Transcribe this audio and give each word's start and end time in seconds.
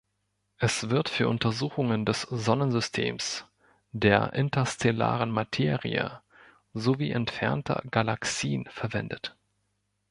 Es 0.57 0.89
wird 0.89 1.09
für 1.09 1.29
Untersuchungen 1.29 2.05
des 2.07 2.23
Sonnensystems, 2.23 3.45
der 3.91 4.33
interstellaren 4.33 5.29
Materie, 5.29 6.23
sowie 6.73 7.11
entfernter 7.11 7.83
Galaxien 7.91 8.65
verwendet. 8.71 9.37